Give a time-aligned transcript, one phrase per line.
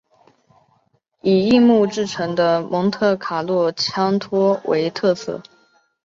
[1.21, 5.43] 以硬木制成的蒙特卡洛枪托为特色。